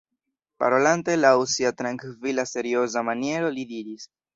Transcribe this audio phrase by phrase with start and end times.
[0.63, 4.15] Parolante laŭ sia trankvila, serioza maniero, li diris: